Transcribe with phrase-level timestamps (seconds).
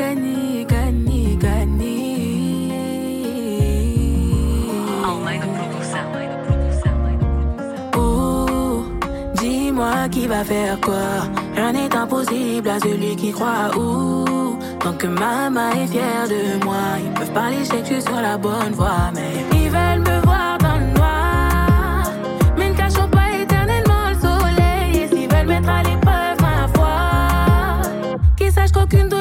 [0.00, 2.72] gagner, gagner, gagner.
[7.96, 8.82] Oh,
[9.34, 10.94] dis-moi qui va faire quoi.
[11.54, 13.76] Rien n'est impossible à celui qui croit.
[13.76, 17.94] Ouh, tant que maman est fière de moi, ils peuvent parler, je sais que je
[17.94, 22.12] suis sur la bonne voie, mais ils veulent me voir dans le noir.
[22.56, 24.90] Mais ne cachons pas éternellement le soleil.
[25.02, 26.94] Et s'ils veulent mettre à l'épreuve ma foi,
[28.36, 29.19] qu'ils sachent qu'aucune douleur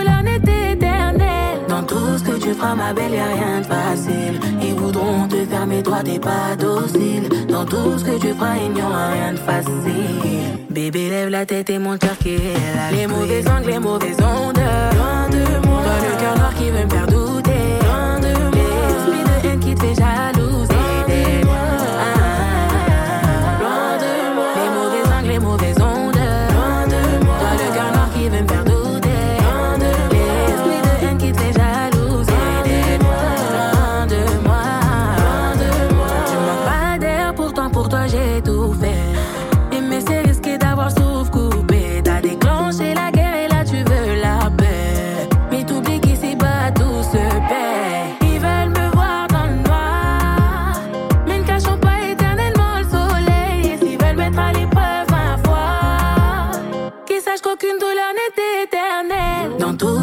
[2.50, 4.40] tu feras, ma belle, y a rien de facile.
[4.62, 5.36] Ils voudront te
[5.68, 7.30] mais toi t'es pas docile.
[7.48, 10.58] Dans tout ce que tu feras, il n'y aura rien de facile.
[10.70, 12.96] Bébé, lève la tête et mon cœur qui est.
[12.96, 14.64] Les mauvais angles, les mauvaises ondes.
[14.98, 15.82] Loin de moi.
[15.86, 17.66] Toi, le cœur noir qui veut me faire douter.
[17.88, 18.70] Loin de moi.
[18.88, 20.39] L'esprit de haine qui te fait jalouser.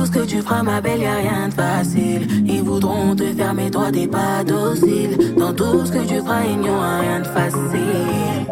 [0.06, 2.26] Ce que tu feras, ma belle, y a rien de facile.
[2.46, 5.34] Ils voudront te faire, mais toi t'es pas docile.
[5.36, 7.60] Dans tout ce que tu feras, il n'y aura rien de facile.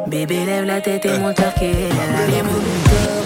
[0.09, 2.43] Bébé, lève la tête et mon cœur qui est là.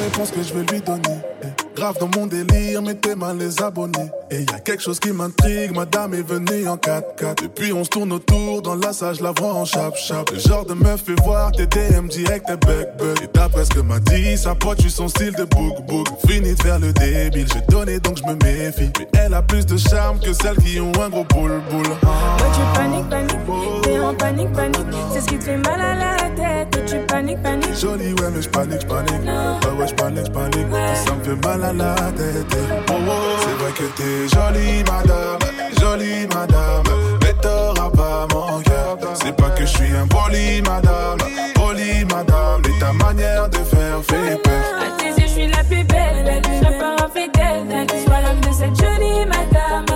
[0.05, 1.38] Réponse que je vais lui donner.
[1.79, 4.11] Grave dans mon délire, mettez mal les abonnés.
[4.33, 7.45] Et y a quelque chose qui m'intrigue, madame est venue en 4x4.
[7.45, 10.29] Et puis on se tourne autour, dans la salle, je la vois en chap-chap.
[10.33, 13.23] Le genre de meuf fait voir tes DM direct, tes bug bug.
[13.23, 16.09] Et d'après ce que m'a dit, sa pote, tu son style de book book.
[16.27, 18.91] Fini de faire le débile, j'ai donné donc je me méfie.
[18.99, 21.85] Mais elle a plus de charme que celles qui ont un gros boule boule.
[22.03, 24.87] Toi tu paniques, paniques, t'es en panique, panique.
[25.13, 26.71] C'est ce qui te fait mal à la tête.
[26.73, 27.75] Toi tu paniques, paniques.
[27.81, 29.13] Jolie, ouais, mais je panique, je panique.
[29.13, 30.67] Ouais, ouais, je panique, je panique.
[31.07, 31.95] Ça me fait mal à la.
[31.97, 35.39] C'est vrai que t'es jolie, madame.
[35.81, 36.85] Jolie, madame.
[37.23, 38.97] Mais t'auras pas mon cœur.
[39.23, 41.19] C'est pas que je suis un poli, madame.
[41.55, 42.63] Poli, madame.
[42.69, 44.65] Et ta manière de faire fait peur.
[44.81, 47.87] À tes yeux, je suis la plus belle, la plus je pas infidèle.
[47.89, 49.87] Tu sois l'homme de cette jolie madame.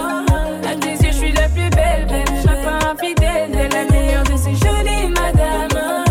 [0.64, 3.50] À tes yeux, je suis la plus belle, belle, je pas infidèle.
[3.70, 6.04] La meilleure de ces jolies madames.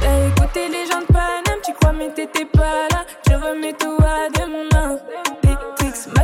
[0.00, 3.04] T'as écouté les gens de Paname, tu crois, mais t'étais pas là.
[3.28, 3.97] Je remets tout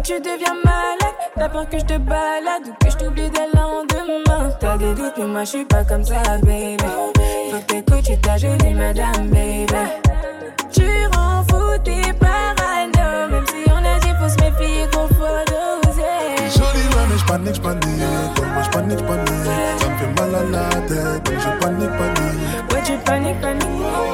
[0.05, 1.17] tu deviens malade.
[1.35, 4.51] T'as peur que je te balade ou que je t'oublie dès le lendemain.
[4.61, 6.77] T'as des doutes, mais moi je suis pas comme ça, baby.
[7.51, 9.67] Faut que t'écoutes, tu ta jolie madame, baby.
[10.71, 10.85] Tu
[11.15, 16.53] rends fou tes parano Même si on a dit faut se méfier qu'on faut doser
[16.55, 17.85] jolie, ouais, mais je panique, je panique.
[17.87, 19.81] Ouais, je panique, panique.
[19.81, 21.23] Ça me fait mal à la tête.
[21.25, 22.73] Donc je panique, panique.
[22.73, 23.65] Ouais tu paniques, paniques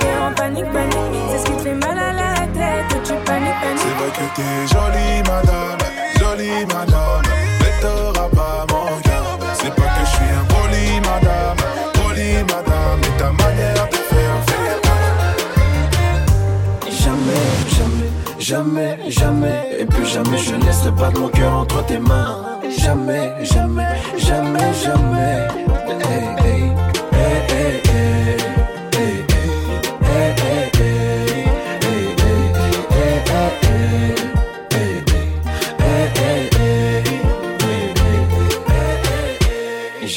[0.01, 0.97] T'es en panique, panique
[1.31, 4.37] C'est ce qui te fait mal à la tête tu paniques, C'est paniques vrai que
[4.37, 5.80] t'es jolie, madame,
[6.21, 7.23] jolie, madame,
[7.61, 9.39] mais t'auras pas mon cœur.
[9.55, 11.61] C'est pas que je suis un poli, madame,
[11.95, 14.73] poli, madame, mais ta manière de faire fait.
[17.03, 19.61] Jamais, jamais, jamais, jamais.
[19.81, 22.37] Et plus jamais je laisserai pas de mon cœur entre tes mains.
[22.79, 25.49] Jamais, jamais, jamais, jamais.
[25.89, 26.65] Hey, hey,
[27.17, 28.20] hey, hey, hey,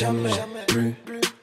[0.04, 0.30] Jamais
[0.68, 0.94] plus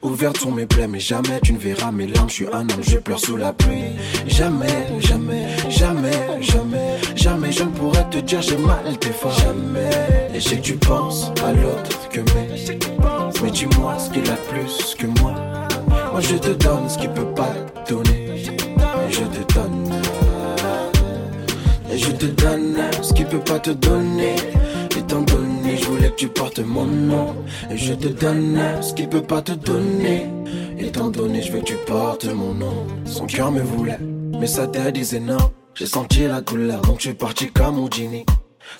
[0.03, 2.29] Ouverte sur mes plaies, mais jamais tu ne verras mes larmes.
[2.29, 3.95] Je suis un homme, je pleure sous la pluie.
[4.27, 9.31] Jamais, jamais, jamais, jamais, jamais je ne pourrais te dire j'ai mal tes fois.
[9.31, 9.89] Jamais.
[10.33, 12.49] Et je sais que tu penses à l'autre que mais.
[13.43, 15.33] Mais dis-moi ce qu'il a plus que moi.
[16.11, 17.53] Moi je te donne ce qu'il peut pas
[17.87, 18.43] donner.
[19.07, 19.91] Et je te donne.
[21.91, 24.35] Et je te donne ce qu'il peut pas te donner.
[24.97, 25.21] Étant
[25.77, 27.35] je voulais que tu portes mon nom.
[27.69, 30.27] Et je te donne ce qu'il peut pas te donner.
[30.79, 32.87] Étant donné, je veux que tu portes mon nom.
[33.05, 33.99] Son cœur me voulait,
[34.39, 35.37] mais sa tête disait non.
[35.75, 38.25] J'ai senti la douleur, donc je suis parti comme Houdini.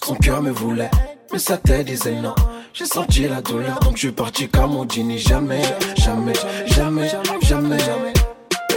[0.03, 0.91] Son cœur me voulait,
[1.31, 2.35] mais sa tête disait non.
[2.73, 5.17] J'ai senti la douleur, donc je suis parti comme Houdini.
[5.17, 5.61] Jamais,
[5.97, 6.33] jamais,
[6.67, 7.09] jamais,
[7.41, 8.13] jamais, jamais.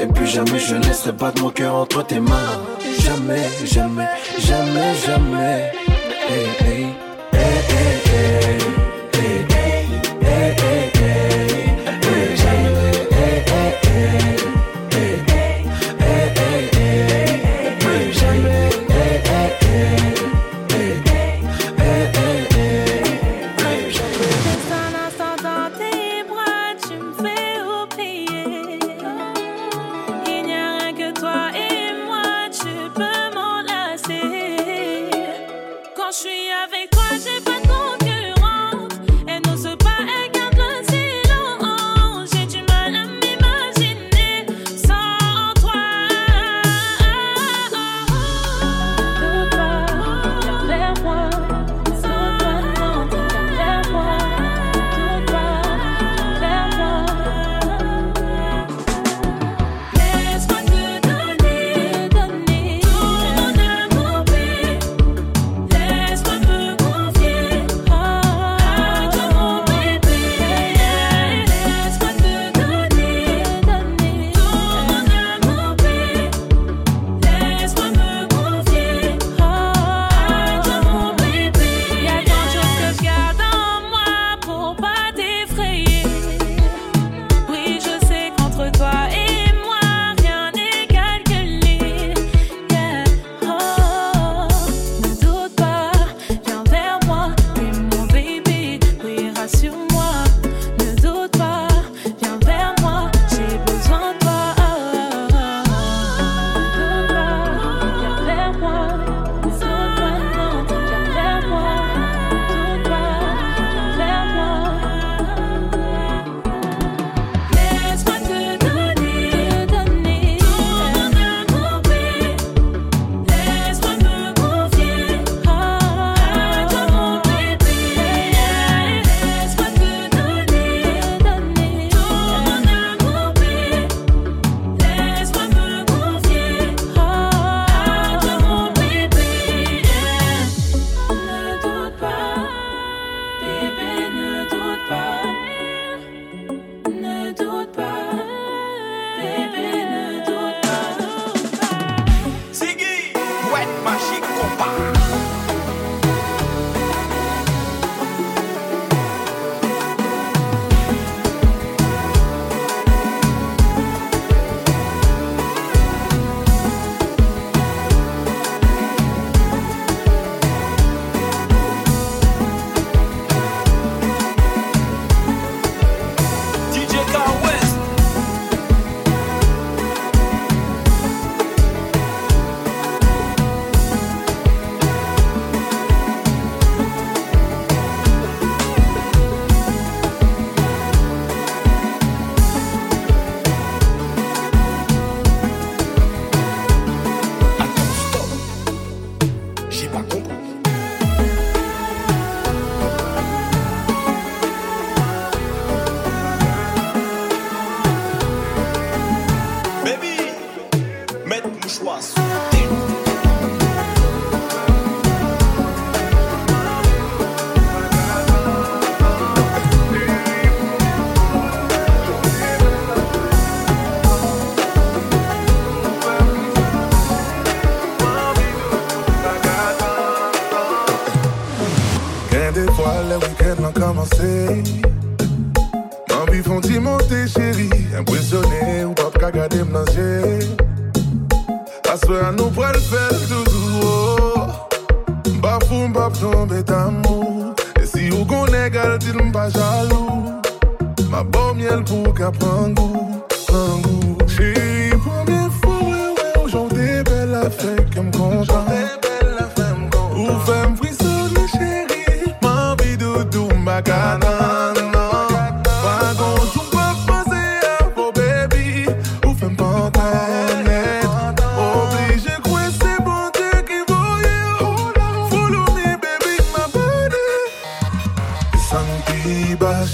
[0.01, 2.61] Et plus jamais je laisserai de mon cœur entre tes mains.
[3.01, 4.09] Jamais, jamais,
[4.39, 5.73] jamais, jamais.
[6.29, 6.87] Hey, hey,
[7.75, 8.64] yeah, yeah.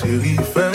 [0.00, 0.69] silly fair.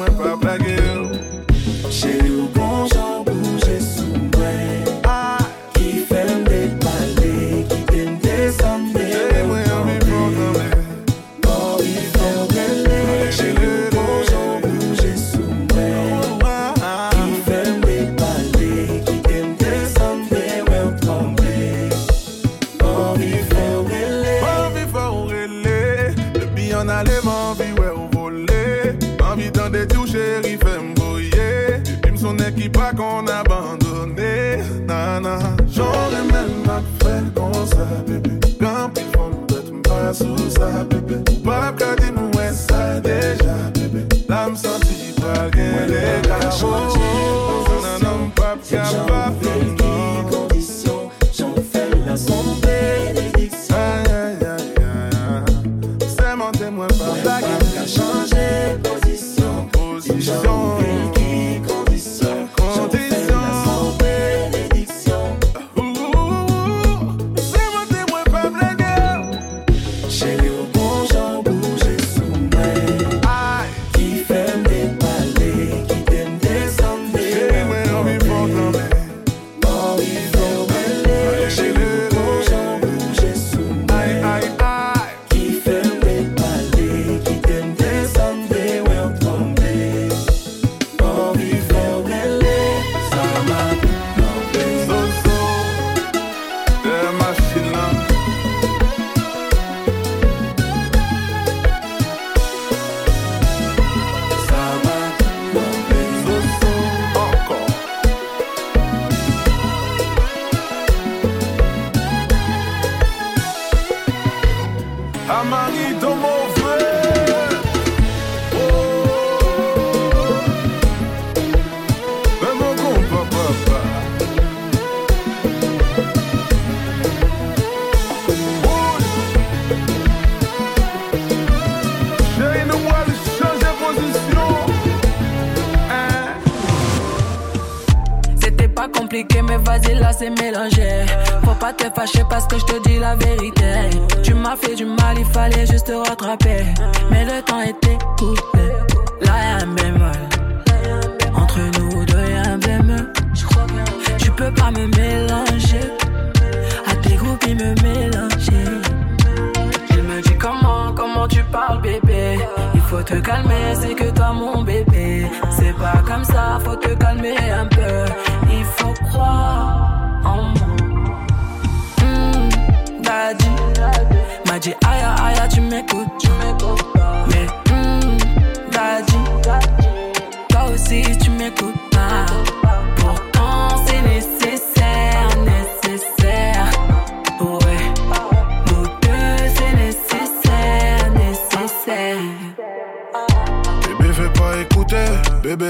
[0.00, 2.29] C'est mon témoin, pas blague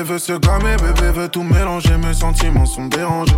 [0.02, 3.37] veut se calmer, bébé veut tout mélanger, mes sentiments sont dérangés.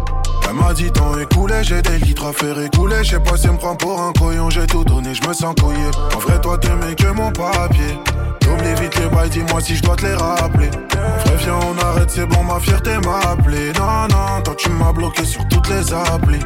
[0.49, 3.53] Elle m'a dit temps écoulé, j'ai des litres à faire écouler, je pas si elle
[3.53, 5.91] me prend pour un couillon, j'ai tout donné, je me sens couillé.
[6.15, 7.99] En vrai toi t'aimais que mon papier,
[8.41, 10.71] t'oublies vite les bails, dis-moi si je dois te les rappeler.
[10.95, 13.73] En vrai viens on arrête, c'est bon ma fierté m'a appelé.
[13.79, 16.41] Non non, toi tu m'as bloqué sur toutes les applis.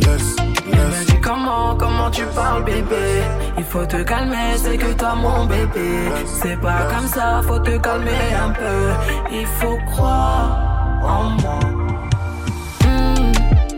[0.00, 1.06] Laisse, laisse.
[1.06, 3.22] dit comment, comment tu parles bébé?
[3.58, 6.10] Il faut te calmer, c'est que toi mon bébé.
[6.26, 8.80] C'est pas comme ça, faut te calmer un peu.
[9.32, 10.58] Il faut croire
[11.02, 11.60] en moi.
[12.84, 13.32] Hmm,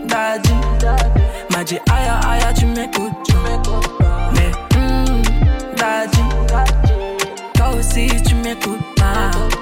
[0.07, 0.55] Daddy.
[1.51, 3.29] M'a dit aïe aïe tu m'écoutes.
[4.35, 5.23] Mais hmm,
[5.77, 6.23] Daddy.
[7.55, 9.62] Toi aussi tu m'écoutes pas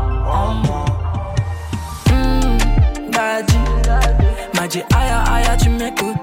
[5.89, 6.20] tu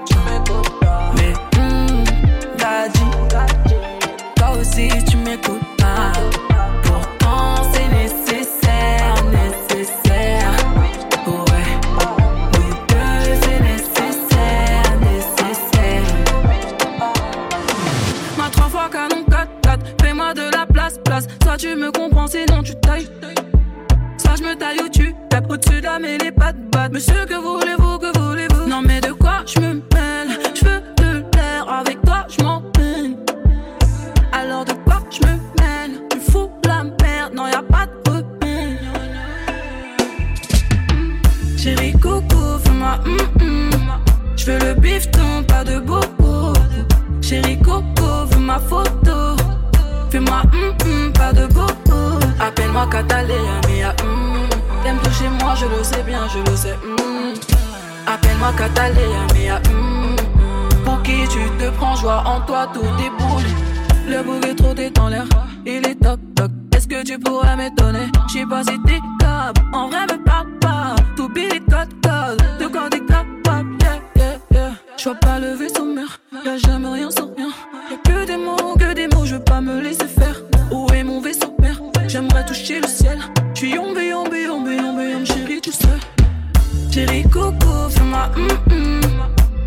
[86.91, 89.01] Chérie coco, fais-moi hum hum.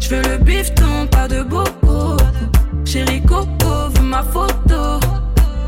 [0.00, 2.16] J'veux le bifton, pas de bobo.
[2.84, 4.98] Chérie coco, veux ma photo.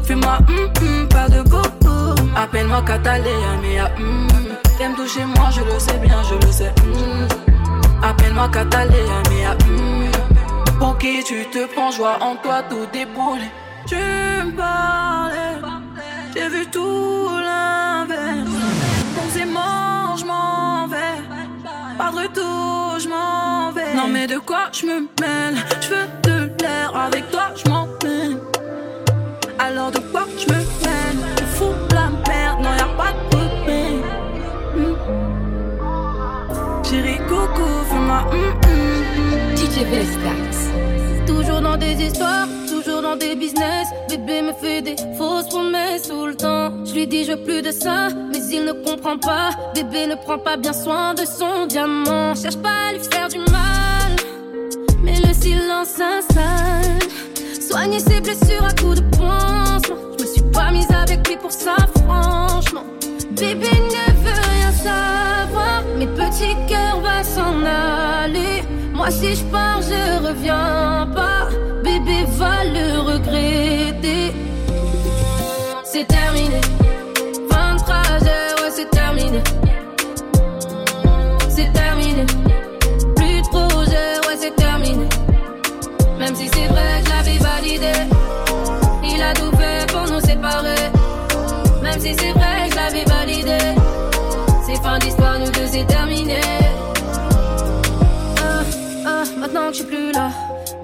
[0.02, 2.14] Fais-moi hum hum, pas de bobo.
[2.36, 4.28] Appelle-moi Catalina, mia hum.
[4.76, 6.72] T'aimes toucher moi, je le sais bien, je le sais.
[6.82, 7.28] hum.
[8.02, 10.10] Appelle-moi Catalina, mia hum.
[10.80, 13.46] Pour qui tu te prends, joie en toi, tout déboule.
[13.86, 15.60] Tu me parlais,
[16.34, 18.53] j'ai vu tout l'inverse.
[22.14, 23.94] perdre tout, vais.
[23.94, 25.56] Non, mais de quoi je me mêle?
[25.80, 28.38] Je veux de l'air, avec toi je m'en mêle.
[29.58, 31.18] Alors de quoi je me mêle?
[31.38, 34.04] Je fous la merde, non, y'a pas de repère.
[34.76, 34.94] Mm.
[36.84, 38.20] Chérie, coucou, fais-moi.
[38.32, 40.70] Hmm, mm, mm, DJ Vestax.
[41.26, 42.46] Toujours dans des histoires
[43.16, 43.88] des business.
[44.08, 46.72] Bébé me fait des fausses promesses tout le temps.
[46.84, 49.50] Je lui dis je veux plus de ça, mais il ne comprend pas.
[49.74, 52.34] Bébé ne prend pas bien soin de son diamant.
[52.34, 54.12] Cherche pas à lui faire du mal,
[55.02, 56.98] mais le silence s'installe.
[57.60, 59.96] Soigner ses blessures à coups de pansement.
[60.18, 62.84] Je me suis pas mise avec lui pour ça, franchement.
[63.32, 68.62] Bébé ne veut rien savoir, mes petits cœurs vont s'en aller.
[68.94, 71.48] Moi si je pars, je reviens pas.
[71.94, 74.32] Bébé va le regretter.
[75.84, 76.60] C'est terminé.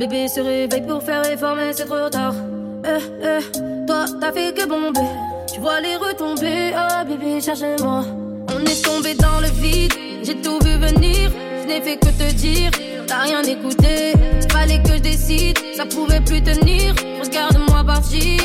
[0.01, 2.33] Bébé se réveille pour faire effort, mais c'est trop tard.
[2.87, 5.07] Eh, eh, toi, t'as fait que bomber.
[5.53, 6.73] Tu vois les retomber.
[6.75, 8.07] Ah, bébé, cherchez-moi.
[8.49, 9.93] On est tombé dans le vide.
[10.23, 11.31] J'ai tout vu venir.
[11.61, 12.71] Je n'ai fait que te dire.
[13.07, 14.15] T'as rien écouté.
[14.51, 15.59] Fallait que je décide.
[15.77, 16.95] Ça pouvait plus tenir.
[17.23, 18.41] Regarde-moi partir.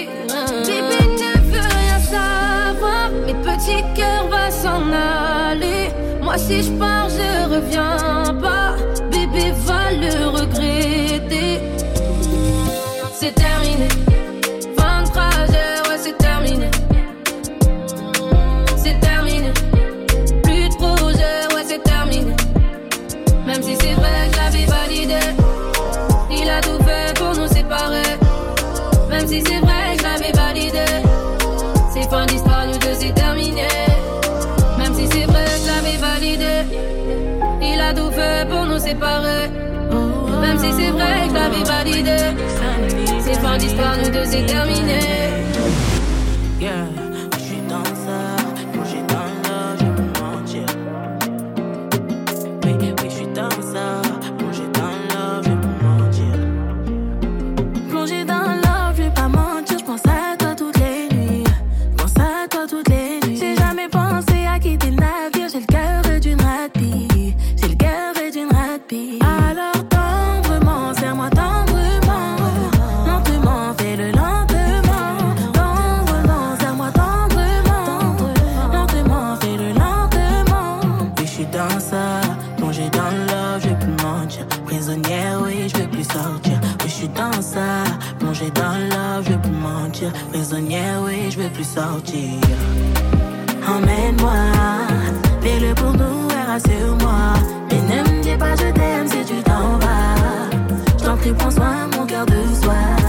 [0.66, 3.12] Bébé ne veut rien savoir.
[3.26, 5.88] Mes petits cœurs vont s'en aller.
[6.22, 8.25] Moi, si je pars, je reviens
[43.76, 45.00] D'histoire, nous deux, c'est terminé.
[46.62, 46.88] Yeah,
[90.30, 92.34] Prisonnière, oui, je veux plus sortir.
[93.66, 94.34] Emmène-moi,
[95.42, 97.34] fais-le pour nous et rassure-moi.
[97.72, 100.50] Mais ne me dis pas je t'aime si tu t'en vas.
[101.00, 103.05] Je t'en prie, prends soin, mon cœur de soi.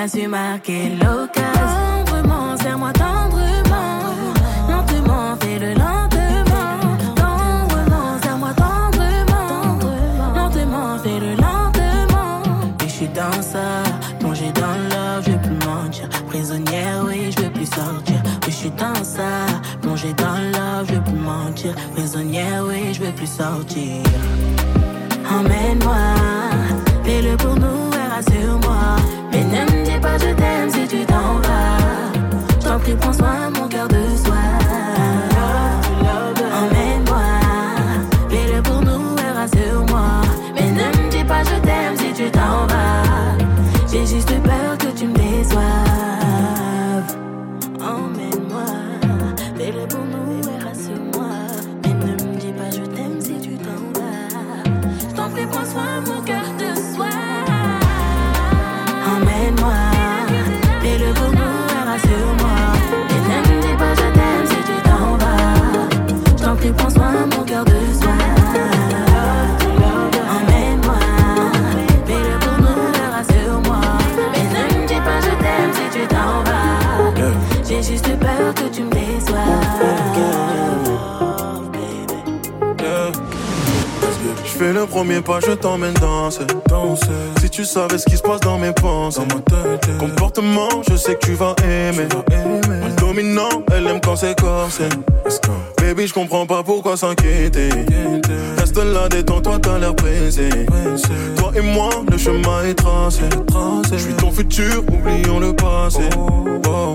[0.00, 2.04] A su marquer l'occasion.
[2.06, 4.00] Tendrement, serre-moi tendrement.
[4.70, 6.96] Lentement, fais-le lentement.
[7.16, 9.78] Tendrement, serre-moi tendrement.
[10.34, 12.40] Lentement, fais-le lentement.
[12.82, 13.82] Et je suis dans ça,
[14.18, 16.08] plongé dans l'eau, je veux plus mentir.
[16.28, 18.22] Prisonnière, oui, je veux plus sortir.
[18.46, 19.32] Je suis dans ça,
[19.82, 21.74] plongé dans l'eau, je veux plus mentir.
[21.94, 24.02] Prisonnière, oui, je veux plus sortir.
[25.30, 25.94] Emmène-moi,
[27.04, 28.96] fais-le pour nous rassure-moi.
[29.32, 29.44] Mais
[30.18, 31.78] je t'aime si tu t'en vas.
[32.60, 33.88] Je t'en prie, prends soin, mon cœur
[85.00, 86.44] premier pas, je t'emmène danser.
[86.68, 87.06] danser.
[87.40, 90.94] Si tu savais ce qui se passe dans mes pensées, dans ma tête, comportement, je
[90.94, 92.06] sais que tu vas aimer.
[92.30, 94.84] Le dominant, elle aime quand c'est corsé.
[95.78, 97.70] Baby, je comprends pas pourquoi s'inquiéter.
[98.58, 100.50] Reste là, détends-toi, t'as l'air pressé.
[101.38, 103.22] Toi et moi, le chemin est tracé.
[103.90, 106.02] Je suis ton futur, oublions le passé.
[106.18, 106.94] Oh.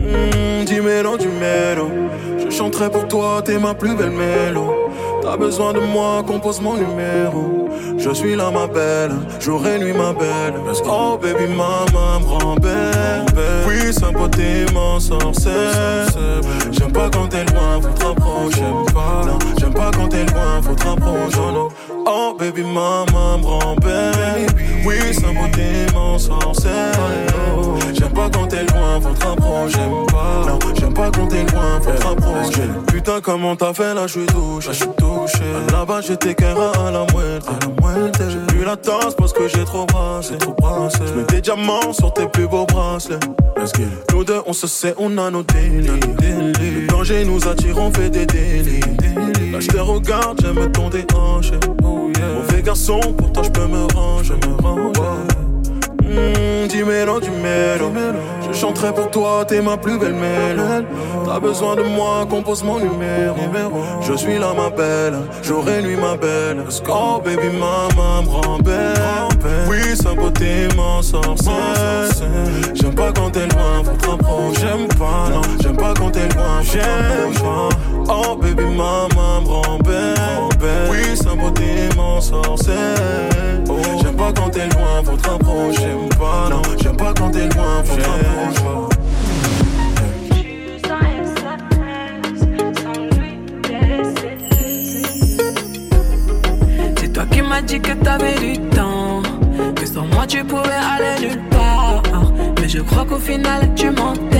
[0.00, 1.90] Mmh, dis-mélo, dis-mélo.
[2.38, 4.88] Je chanterai pour toi, t'es ma plus belle mélo.
[5.30, 7.68] T'as besoin de moi, compose mon numéro.
[7.98, 10.54] Je suis là, ma belle, jour et nuit, ma belle.
[10.86, 13.26] Oh, baby, maman me rend belle.
[13.68, 16.08] Oui, sa beauté m'en sorcelle.
[16.70, 19.67] J'aime pas quand t'es loin, faut te rapprocher.
[19.78, 21.38] J'aime pas quand t'es loin, faut te rapprocher.
[21.38, 21.68] Non.
[22.04, 24.46] Oh, baby, maman me rend belle.
[24.84, 26.72] Oui, sa beauté m'en sorcelle.
[27.94, 29.78] J'aime pas quand t'es loin, faut te rapprocher.
[29.78, 32.62] Non, j'aime pas quand t'es loin, faut te rapprocher.
[32.88, 33.94] Putain, comment t'as fait?
[33.94, 34.70] Là, je suis touché.
[34.96, 35.44] touché.
[35.70, 37.40] Là-bas, j'étais rat à la moelle.
[38.28, 40.38] J'ai plus la tasse parce que j'ai trop brassé.
[40.38, 40.98] Trop brassé.
[41.06, 43.20] J'mets des diamants sur tes plus beaux bracelets.
[44.12, 45.86] Nous deux, on se sait, on a nos délits.
[45.86, 48.80] Le danger nous attire, on fait des délits.
[49.68, 51.60] Je te regarde, j'aime ton déhanché.
[51.84, 52.34] Oh yeah.
[52.34, 54.34] Mauvais garçon, pour toi, je peux me ranger.
[54.34, 55.47] Me ranger.
[56.08, 57.92] Mmh, dis-mélo, dis-mélo.
[58.50, 60.62] Je chanterai pour toi, t'es ma plus belle mélo.
[61.26, 63.36] T'as besoin de moi, compose mon numéro.
[64.00, 66.64] Je suis là, ma belle, jour et nuit, ma belle.
[66.88, 68.94] Oh, baby, maman me rend belle.
[69.68, 72.08] Oui, sa beauté m'en sorcelle.
[72.74, 74.60] J'aime pas quand t'es loin, faut te rapprocher.
[74.60, 77.68] J'aime pas, non, j'aime pas quand t'es loin, j'aime pas.
[78.08, 80.14] Oh, baby, maman me rend belle.
[80.90, 83.64] Oui, sa beauté m'en sorcelle.
[84.18, 85.80] J'aime pas quand t'es loin, faut te rapprocher.
[85.80, 88.88] J'aime pas, non, j'aime pas quand t'es loin, faut te rapprocher.
[96.96, 99.22] C'est toi qui m'as dit que t'avais du temps.
[99.76, 102.02] Que sans moi tu pouvais aller nulle part.
[102.60, 104.37] Mais je crois qu'au final tu mentais.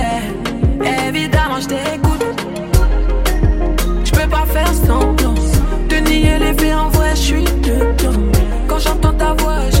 [9.35, 9.78] Voix,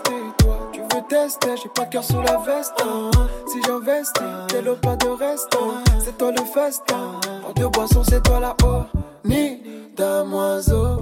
[0.00, 2.72] Toi, tu veux tester, j'ai pas de cœur sous la veste.
[2.82, 3.10] hein.
[3.46, 5.54] Si j'investis, t'es le pas de reste.
[5.60, 5.82] hein.
[6.02, 7.20] C'est toi le festin.
[7.46, 8.84] En deux boissons, c'est toi la haut.
[9.24, 9.60] Ni
[9.96, 10.98] damoiseau.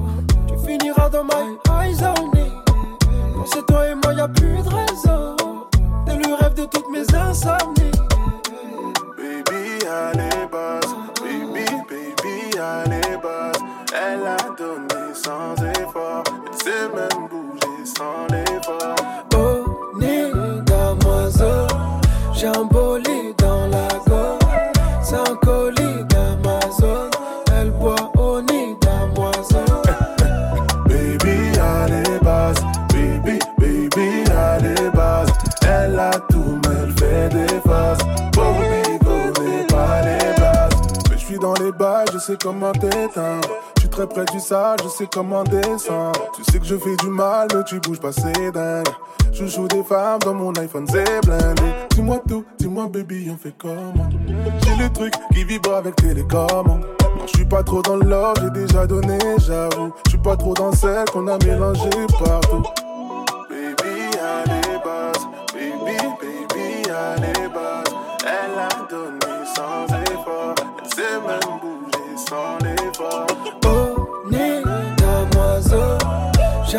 [0.49, 2.51] Tu finiras dans my eyes only.
[3.37, 5.37] Quand c'est toi et moi, y a plus de réseau.
[6.07, 7.93] T'es le rêve de toutes mes insomnies.
[9.17, 10.91] Baby, allez, basse.
[11.23, 13.57] Baby, baby, allez, basse.
[13.95, 16.25] Elle a donné sans effort.
[16.53, 18.97] Elle sait même bouger sans l'effort.
[19.37, 20.31] Oh, ni
[20.65, 21.67] damoiseau.
[22.35, 22.49] J'ai
[23.39, 24.39] dans la gorge.
[25.03, 27.11] C'est un colis d'Amazon.
[27.59, 29.65] Elle boit au nid damoiseau.
[30.87, 32.61] Baby, allez, basse.
[32.93, 35.31] Baby, baby, allez, basse.
[35.63, 37.99] Elle a tout, mais elle fait des faces.
[38.33, 40.81] Bobby, connaît pas les bases.
[41.11, 43.49] Mais je suis dans les bails, je sais comment t'éteindre.
[43.91, 46.31] Très près du sale, je sais comment descendre.
[46.35, 48.87] Tu sais que je fais du mal, mais tu bouges pas, c'est dingue.
[49.33, 51.63] Je joue des femmes dans mon iPhone, c'est blindé.
[51.91, 54.09] Dis-moi tout, dis-moi baby, on fait comment?
[54.65, 56.87] J'ai le truc qui vibre avec télécommande.
[57.03, 59.93] Non, je suis pas trop dans love, j'ai déjà donné, j'avoue.
[60.07, 62.63] Je suis pas trop dans celle qu'on a mélangé partout.
[63.51, 65.27] Baby, allez, basse.
[65.53, 67.93] Baby, baby, allez, basse.
[68.25, 70.55] Elle a donné sans effort.
[70.83, 72.70] Elle sait même bouger sans l'effort.
[76.71, 76.79] J'ai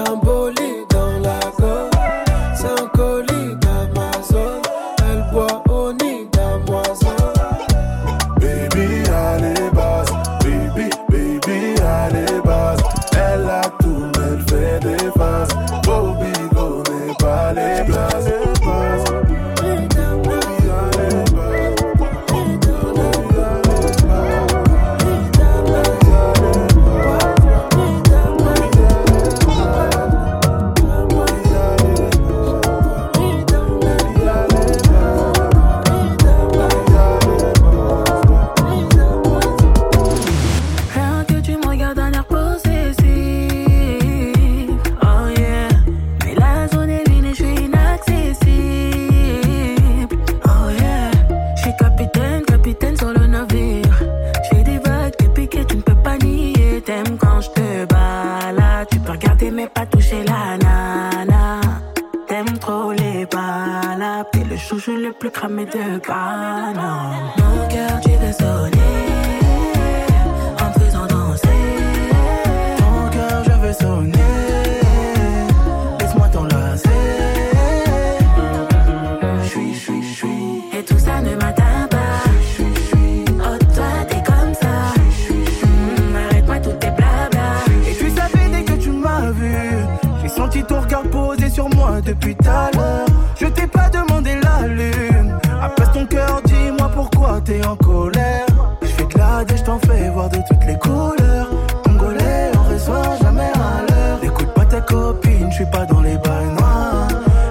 [97.75, 98.45] colère.
[98.81, 101.49] Je fais de la je t'en fais voir de toutes les couleurs.
[101.83, 104.19] Congolais, on reçoit jamais à l'heure.
[104.23, 107.07] Écoute pas tes copines, je suis pas dans les bails noirs.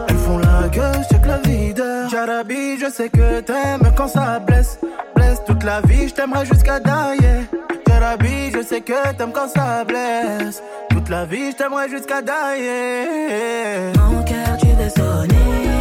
[0.09, 2.09] Elles font la gueule, check la videur.
[2.09, 4.79] Jarabi, je sais que t'aimes quand ça blesse.
[5.15, 7.47] Blesse toute la vie, je t'aimerai jusqu'à dailler.
[7.89, 10.63] Jarabi, je sais que t'aimes quand ça blesse.
[10.91, 13.93] Toute la vie, je t'aimerai jusqu'à dailler.
[14.11, 15.80] Mon cœur, tu veux sonner.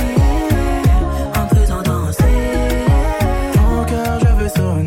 [4.50, 4.79] Cœur,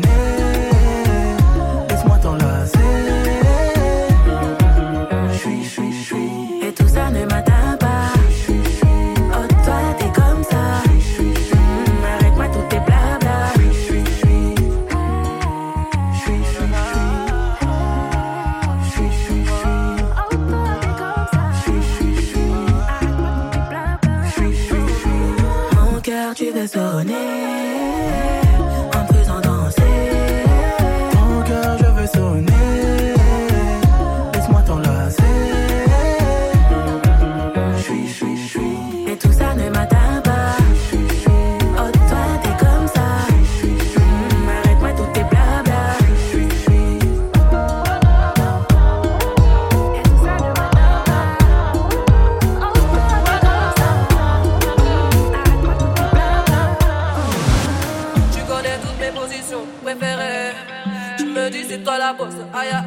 [62.53, 62.83] aïe aïe.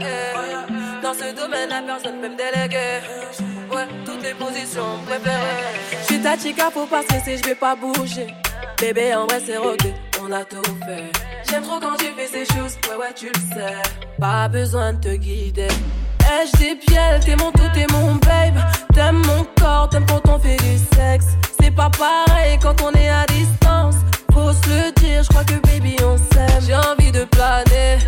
[1.03, 3.01] Dans ce domaine, la personne peut me déléguer.
[3.73, 5.65] Ouais, toutes les positions préférées.
[6.03, 8.29] J'suis ta chica, faut pas stresser, j'vais pas bouger.
[8.81, 11.11] Bébé, en vrai, c'est rodé, on a tout fait.
[11.49, 13.75] J'aime trop quand tu fais ces choses, ouais, ouais, tu le sais.
[14.21, 15.69] Pas besoin de te guider.
[16.21, 18.59] Ai-je des pieds, t'es mon tout, t'es mon babe.
[18.93, 21.27] T'aimes mon corps, t'aimes quand on fait du sexe.
[21.61, 23.97] C'est pas pareil quand on est à distance.
[24.33, 26.61] Faut se le dire, je crois que baby on s'aime.
[26.67, 27.99] J'ai envie de planer,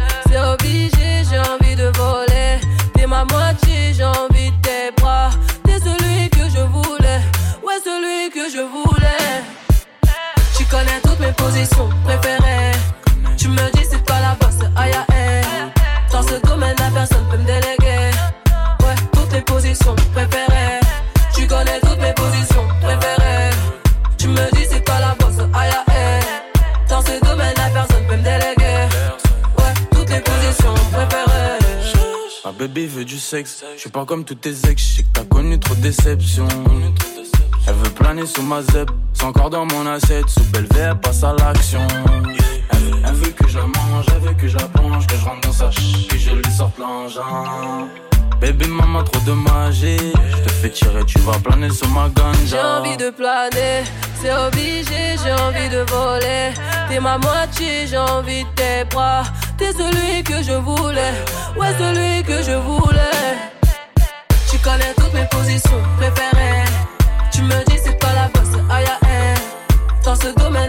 [1.28, 2.60] j'ai envie de voler.
[2.94, 5.30] T'es ma moitié, j'ai envie de tes bras.
[5.64, 7.20] T'es celui que je voulais,
[7.64, 9.42] ouais, celui que je voulais.
[10.56, 12.72] Tu connais toutes mes positions préférées.
[13.36, 15.44] Tu me dis c'est pas la bosse, aïe aïe.
[16.12, 18.10] Dans ce domaine, la personne peut me déléguer.
[18.80, 20.47] Ouais, toutes les positions préférées.
[32.58, 33.64] Bébé veut du sexe.
[33.76, 34.82] Je suis pas comme tous tes ex.
[34.82, 36.48] Je sais que t'as connu trop de déceptions.
[37.66, 38.90] Elle veut planer sous ma zep.
[39.12, 40.28] C'est encore dans mon assiette.
[40.28, 41.86] Sous elle passe à l'action.
[42.72, 45.06] Elle, veut- que je la mange, elle veut que je la plonge.
[45.06, 47.88] Que je rentre dans sa ch, je lui sorte l'engin.
[48.40, 49.32] Bébé, maman, trop de.
[49.72, 52.38] Je te fais tirer, tu vas planer sur ma ganja.
[52.46, 53.84] J'ai envie de planer,
[54.20, 56.52] c'est obligé, j'ai envie de voler.
[56.88, 59.22] T'es ma moitié, j'ai envie de tes bras.
[59.58, 61.12] T'es celui que je voulais,
[61.58, 63.34] ouais, celui que je voulais.
[64.50, 66.64] Tu connais toutes mes positions préférées.
[67.32, 69.34] Tu me dis c'est pas la bosse, aïe aïe.
[70.04, 70.67] Dans ce domaine,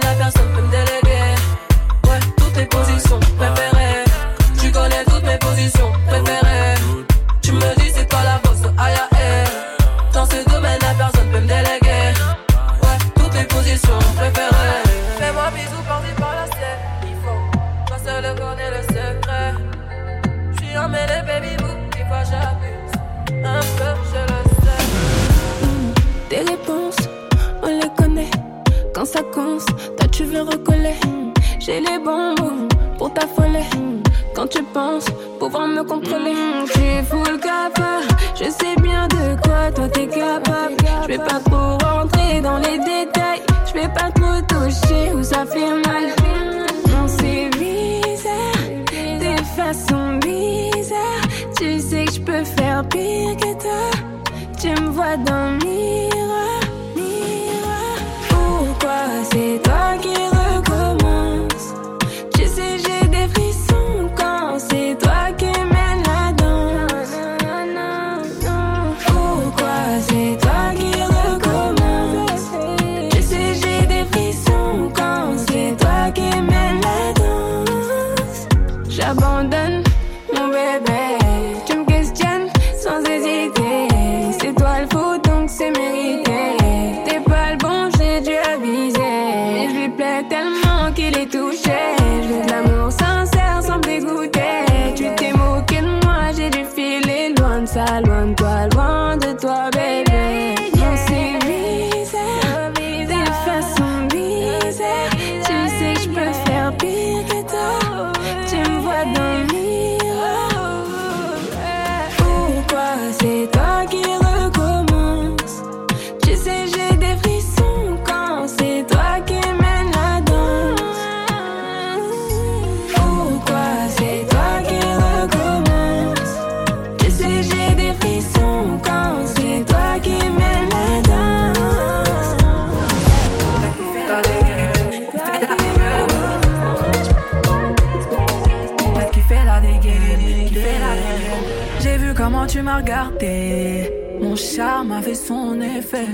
[145.10, 146.08] fait son effet.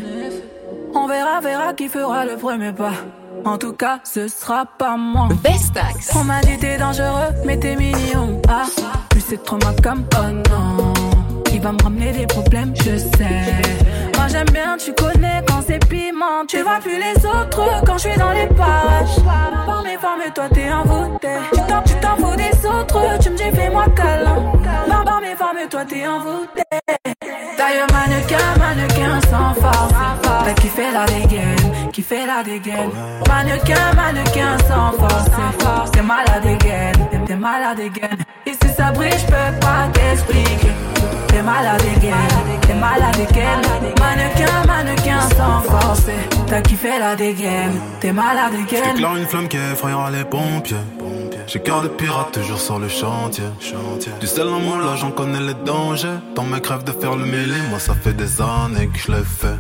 [0.94, 2.94] On verra, verra qui fera le premier pas.
[3.44, 5.28] En tout cas, ce sera pas moi.
[5.44, 6.16] Bestax.
[6.16, 8.42] On m'a dit t'es dangereux, mais t'es mignon.
[8.48, 8.66] Ah,
[9.10, 10.94] plus c'est trop ma comme oh non.
[11.54, 13.44] Il va me ramener des problèmes, je sais.
[14.16, 16.46] Moi j'aime bien, tu connais quand c'est piment.
[16.48, 19.18] Tu vois plus les autres quand je suis dans les parages.
[19.66, 21.28] Par mes formes, toi t'es envoûté.
[21.54, 24.54] Tu t'en, tu t'en fous des autres, tu me dis fais-moi câlin.
[25.04, 26.64] Par mes formes, toi t'es envoûté.
[27.58, 29.94] D'ailleurs, mannequin, mannequin sans force.
[30.46, 32.90] T'as qui fait la dégaine, qui fait la dégaine.
[33.28, 35.92] Mannequin, mannequin sans force.
[35.92, 38.18] T'es malade dégaine, t'es- t'es malade dégaine.
[38.46, 40.72] Et si ça brille, je peux pas t'expliquer.
[41.28, 43.62] T'es malade dégaine, t'es malade dégaine.
[44.00, 46.04] Mannequin, mannequin sans force.
[46.48, 48.84] T'as qui fait la dégaine, t'es malade dégaine.
[48.96, 50.78] J'éclaire une flamme qui effrayera les pompiers.
[51.48, 53.44] J'ai cœur de pirate toujours sur le chantier.
[54.20, 56.18] Du sel en moi là j'en connais les dangers.
[56.36, 59.24] Dans mes crèves de faire le mêlé, moi ça fait des années que je l'ai
[59.24, 59.58] fait.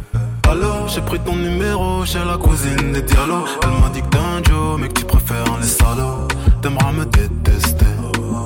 [0.49, 3.47] Alors j'ai pris ton numéro chez la cousine des dialogues.
[3.63, 6.27] Elle m'a dit que t'es un Joe, mais que tu préfères les salauds.
[6.61, 7.85] T'aimeras me détester.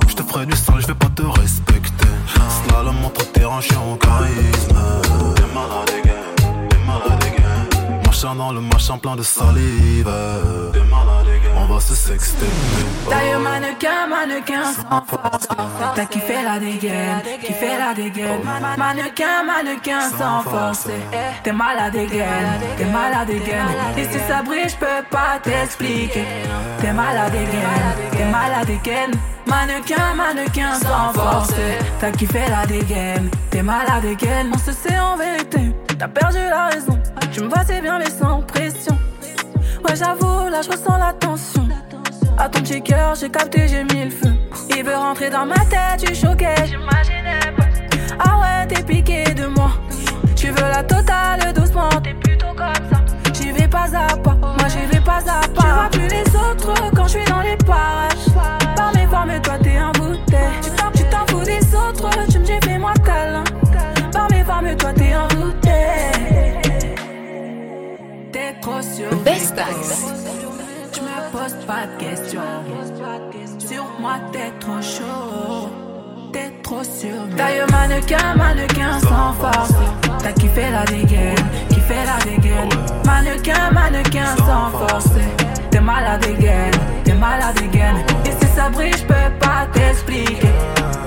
[0.08, 2.08] Je te ferai du sale, je vais pas te respecter.
[2.68, 4.80] Slalom entre terrain, je en charisme.
[5.36, 6.68] T'es malade, again.
[6.70, 8.02] T'es malade, again.
[8.06, 10.10] Machin dans le machin plein de salive.
[10.74, 11.39] T'es malade, again.
[11.58, 12.46] On va se sexter.
[13.10, 15.48] D'ailleurs, mannequin, mannequin sans force.
[15.96, 18.42] T'as kiffé la dégaine, kiffé la dégaine.
[18.78, 20.88] Mannequin, mannequin sans force.
[21.44, 23.68] T'es malade dégaine, t'es malade dégaine.
[23.98, 26.26] Et si ça brille, je peux pas t'expliquer.
[26.82, 29.12] T'es malade dégaine, t'es malade dégaine.
[29.46, 31.54] Mannequin, mannequin sans force.
[32.00, 34.52] T'as kiffé la dégaine, t'es malade dégaine.
[34.54, 37.00] On se sait en vérité, t'as perdu la raison.
[37.32, 38.98] Tu me vois, c'est bien, mais sans pression.
[39.84, 41.68] Ouais, j'avoue, là, je ressens la tension.
[42.38, 44.34] À ton petit cœur, j'ai capté, j'ai mis le feu.
[44.76, 47.66] Il veut rentrer dans ma tête, tu choquais, j'imaginais pas.
[48.20, 49.72] Ah ouais, t'es piqué de moi.
[50.36, 53.02] Tu veux la totale doucement, t'es plutôt comme ça.
[53.34, 55.62] J'y vais pas à pas, moi j'y vais pas à pas.
[55.62, 58.19] Tu vois plus les autres quand je suis dans les parages.
[71.70, 72.42] Pas de questions.
[73.60, 75.70] Sur moi, t'es trop chaud.
[76.34, 77.20] T'es trop sûr.
[77.38, 79.74] D'ailleurs, mannequin, mannequin sans force.
[80.24, 82.70] T'as kiffé la dégaine, kiffé la dégaine.
[83.06, 85.14] Mannequin, mannequin sans force.
[85.70, 87.98] T'es malade dégaine, t'es malade dégaine.
[88.26, 90.54] Et si ça brille, je peux pas t'expliquer.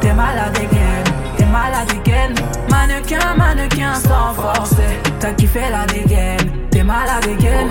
[0.01, 1.07] T'es malade dégaine,
[1.37, 2.35] t'es malade dégaine.
[2.71, 4.77] Mannequin, mannequin sans force.
[5.19, 7.71] T'as kiffé la dégaine, t'es malade dégaine.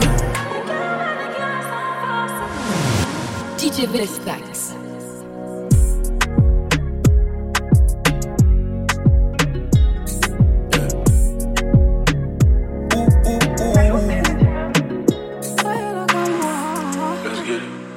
[3.62, 4.74] DJ Vestax.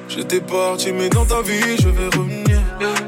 [0.07, 2.61] J'étais parti, mais dans ta vie, je vais revenir.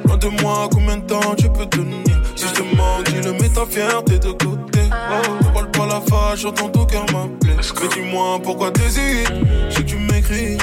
[0.06, 3.48] Loin de moi, combien de temps tu peux tenir Si je te manque, dis-le, mets
[3.48, 4.80] ta fierté de côté.
[4.84, 7.54] Ne parle pas la fâche, j'entends ton cœur m'appeler.
[7.56, 9.32] Mais dis-moi pourquoi t'hésites.
[9.70, 10.58] Si tu m'écris,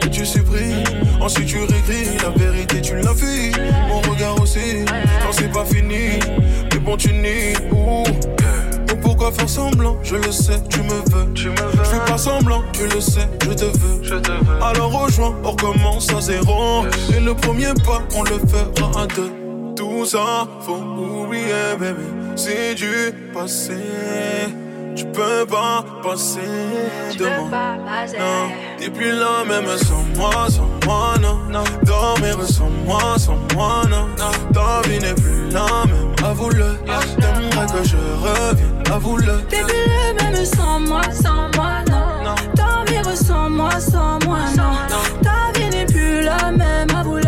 [0.00, 0.82] que tu supprimes.
[1.20, 3.52] Ensuite tu réécris, la vérité tu l'as fui.
[3.88, 6.18] Mon regard aussi, non c'est pas fini.
[6.72, 7.54] Mais bon, tu nies.
[7.72, 8.04] Ouh.
[9.02, 9.96] Pourquoi faire semblant?
[10.02, 11.28] Je le sais, tu me veux.
[11.34, 11.50] Je
[11.84, 14.62] fais pas semblant, tu le sais, je te veux.
[14.62, 16.84] Alors rejoins, on recommence à zéro.
[17.16, 19.37] Et le premier pas, on le fera à deux.
[19.78, 22.02] Tout ça, faut oublier, bébé.
[22.34, 23.78] C'est du passé.
[24.96, 26.40] Tu peux pas passer
[27.16, 27.48] de moi.
[28.18, 31.62] Non, t'es plus là même sans moi, sans moi, non.
[31.84, 34.08] Dormir sans moi, sans moi, non.
[34.52, 36.76] Ta vie n'est plus la même, avoue-le.
[37.20, 39.44] T'aimerais que je revienne, avoue-le.
[39.48, 42.34] T'es plus le même sans moi, sans moi, non.
[42.56, 44.72] Dormir sans moi, sans moi, non.
[45.22, 47.27] Ta vie n'est plus la même, avoue-le.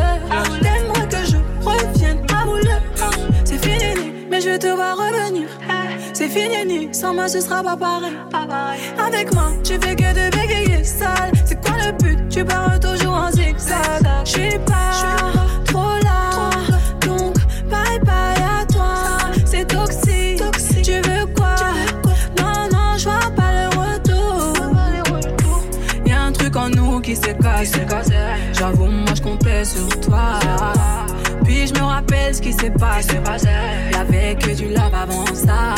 [4.53, 5.49] Je te vois revenir.
[6.13, 8.81] C'est fini, sans moi ce sera pas pareil.
[9.07, 11.33] Avec moi, tu fais que de bégayer sale.
[11.45, 12.29] C'est quoi le but?
[12.29, 14.03] Tu pars toujours en zigzag.
[14.25, 14.91] Je suis pas
[15.67, 16.51] trop là,
[17.07, 17.35] donc
[17.69, 18.95] bye bye à toi.
[19.45, 20.43] C'est toxique.
[20.83, 21.55] Tu veux quoi?
[22.39, 24.53] Non, non, je vois pas le retour.
[26.07, 27.87] Y'a un truc en nous qui s'est cassé.
[28.53, 30.41] J'avoue, moi je comptais sur toi.
[31.67, 33.17] Je me rappelle ce qui s'est passé.
[33.93, 35.75] Y'avait que du love avant ça.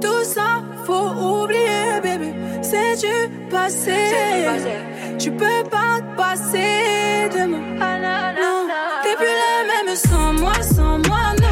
[0.00, 1.08] Tout ça, faut
[1.42, 2.34] oublier, bébé.
[2.62, 3.94] C'est du passé.
[5.18, 7.60] Tu peux pas te passer de moi.
[8.40, 8.68] Non,
[9.02, 11.43] t'es plus la même sans moi, sans moi.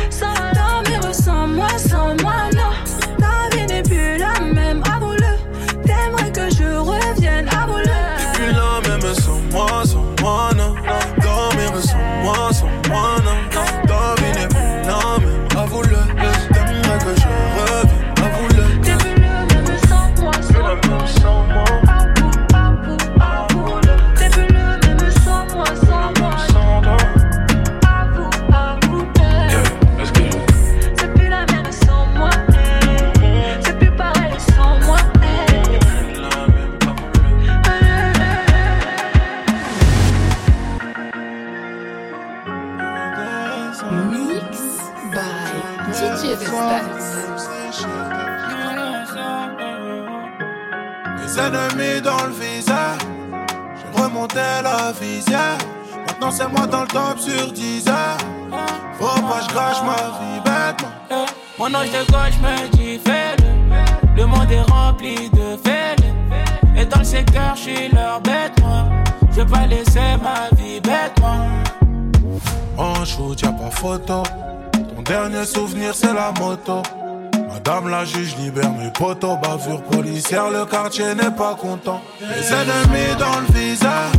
[80.32, 82.00] Policière, le quartier n'est pas content.
[82.20, 84.12] Les ennemis dans le visage,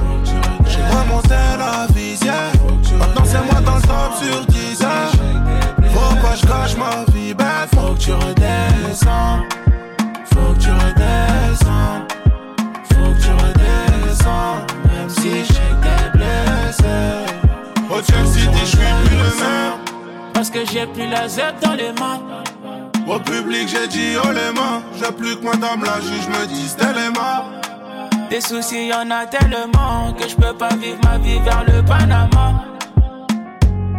[25.77, 28.29] madame la juge me les mains.
[28.29, 31.83] Des soucis, y en a tellement que je peux pas vivre ma vie vers le
[31.83, 32.65] Panama.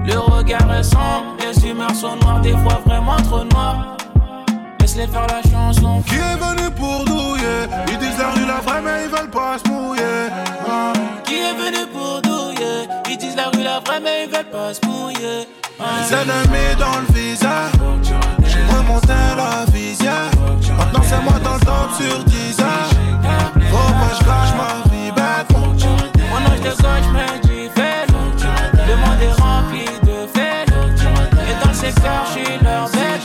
[0.07, 3.97] Le regard est sombre, les humeurs sont noires, des fois vraiment trop noires.
[4.81, 6.03] Laisse-les faire la chanson.
[6.07, 7.66] Qui est venu pour douiller?
[7.89, 10.29] Ils disent la rue la vraie, mais ils veulent pas se mouiller.
[10.68, 10.93] Ah.
[11.25, 12.89] Qui est venu pour douiller?
[13.09, 15.49] Ils disent la rue la vraie, mais ils veulent pas se mouiller.
[15.81, 15.85] Ah.
[16.01, 17.72] Les ennemis dans le visage.
[18.45, 20.34] J'ai remonté la visière.
[20.79, 22.91] Maintenant c'est moi dans le top sur 10 heures.
[23.70, 25.49] Faut pas que je ma vie bête.
[26.31, 27.70] Mon ange de gauche me dit
[28.89, 30.68] Le monde est rempli de faits.
[31.49, 33.22] Et dans le secteur, je suis leur bête.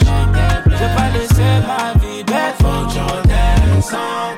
[0.66, 2.56] Je veux pas laisser ma vie bête.
[2.60, 4.34] Faut que tu redescends.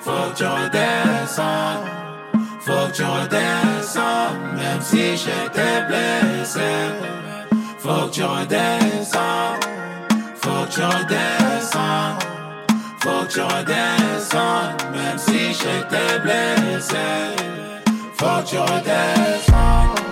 [0.00, 1.76] Faut que tu redescends.
[2.60, 4.30] Faut que tu redescends.
[4.54, 6.70] Même si j'étais blessé.
[7.78, 9.54] Faut que tu redescends.
[10.40, 11.37] Faut que tu redescends.
[13.28, 14.72] Que tu redescends.
[14.92, 16.96] Même si j'étais blessé.
[18.16, 20.07] Faut que tu redescends.